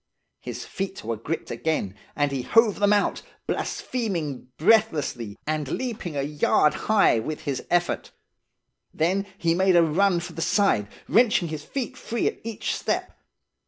His 0.39 0.65
feet 0.65 1.03
were 1.03 1.15
gripped 1.15 1.51
again, 1.51 1.93
and 2.15 2.31
he 2.31 2.41
hove 2.41 2.79
them 2.79 2.91
out, 2.91 3.21
blaspheming 3.45 4.47
breathlessly, 4.57 5.37
aud 5.47 5.67
leaping 5.67 6.17
a 6.17 6.23
yard 6.23 6.73
high 6.89 7.19
with 7.19 7.41
his 7.41 7.63
effort. 7.69 8.09
Then 8.91 9.27
he 9.37 9.53
made 9.53 9.75
a 9.75 9.83
run 9.83 10.19
for 10.19 10.33
the 10.33 10.41
side, 10.41 10.87
wrenching 11.07 11.49
his 11.49 11.63
feet 11.63 11.95
free 11.97 12.25
at 12.25 12.39
each 12.43 12.75
step. 12.75 13.15